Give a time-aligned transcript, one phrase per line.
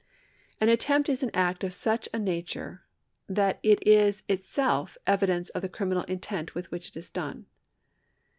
[0.59, 2.83] An attempt is an act of such a nature
[3.29, 7.45] that it is itself evidence of the criminal intent with which it is done.